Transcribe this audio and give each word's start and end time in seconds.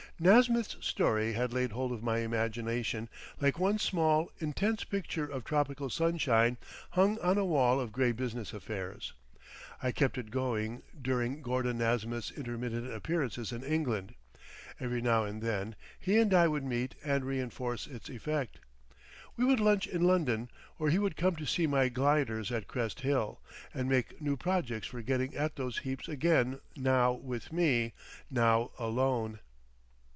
Nasmyth's 0.23 0.77
story 0.85 1.33
had 1.33 1.51
laid 1.51 1.71
hold 1.71 1.91
of 1.91 2.03
my 2.03 2.19
imagination 2.19 3.09
like 3.39 3.57
one 3.57 3.79
small, 3.79 4.31
intense 4.37 4.83
picture 4.83 5.25
of 5.25 5.43
tropical 5.43 5.89
sunshine 5.89 6.57
hung 6.91 7.17
on 7.21 7.39
a 7.39 7.45
wall 7.45 7.79
of 7.79 7.91
grey 7.91 8.11
business 8.11 8.53
affairs. 8.53 9.13
I 9.81 9.91
kept 9.91 10.19
it 10.19 10.29
going 10.29 10.83
during 11.01 11.41
Gordon 11.41 11.79
Nasmyth's 11.79 12.29
intermittent 12.29 12.93
appearances 12.93 13.51
in 13.51 13.63
England. 13.63 14.13
Every 14.79 15.01
now 15.01 15.23
and 15.23 15.41
then 15.41 15.75
he 15.99 16.19
and 16.19 16.31
I 16.35 16.47
would 16.47 16.63
meet 16.65 16.93
and 17.03 17.25
reinforce 17.25 17.87
its 17.87 18.07
effect. 18.07 18.59
We 19.35 19.43
would 19.43 19.59
lunch 19.59 19.87
in 19.87 20.03
London, 20.03 20.51
or 20.77 20.91
he 20.91 20.99
would 20.99 21.17
cone 21.17 21.35
to 21.37 21.47
see 21.47 21.65
my 21.65 21.89
gliders 21.89 22.51
at 22.51 22.67
Crest 22.67 22.99
Hill, 22.99 23.41
and 23.73 23.89
make 23.89 24.21
new 24.21 24.37
projects 24.37 24.85
for 24.85 25.01
getting 25.01 25.35
at 25.35 25.55
those 25.55 25.79
heaps 25.79 26.07
again 26.07 26.59
now 26.77 27.11
with 27.11 27.51
me, 27.51 27.93
now 28.29 28.69
alone. 28.77 29.39